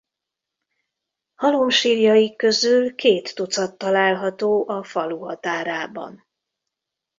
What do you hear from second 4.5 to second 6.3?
a falu határában.